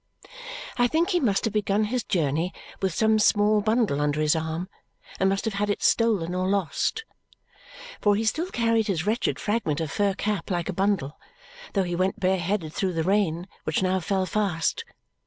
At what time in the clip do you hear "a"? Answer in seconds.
10.69-10.73